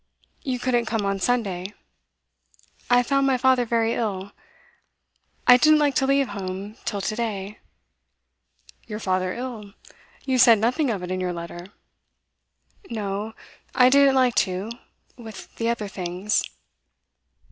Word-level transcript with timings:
'You 0.41 0.57
couldn't 0.57 0.87
come 0.87 1.05
on 1.05 1.19
Sunday?' 1.19 1.75
'I 2.89 3.03
found 3.03 3.27
my 3.27 3.37
father 3.37 3.65
very 3.65 3.93
ill. 3.93 4.31
I 5.45 5.57
didn't 5.57 5.77
like 5.77 5.93
to 5.97 6.07
leave 6.07 6.29
home 6.29 6.75
till 6.85 7.01
to 7.01 7.15
day.' 7.15 7.59
'Your 8.87 8.97
father 8.99 9.35
ill? 9.35 9.75
You 10.25 10.39
said 10.39 10.57
nothing 10.57 10.89
of 10.89 11.03
it 11.03 11.11
in 11.11 11.21
your 11.21 11.33
letter.' 11.33 11.67
'No 12.89 13.35
I 13.75 13.89
didn't 13.89 14.15
like 14.15 14.33
to 14.47 14.71
with 15.17 15.53
the 15.57 15.69
other 15.69 15.87
things. 15.87 16.45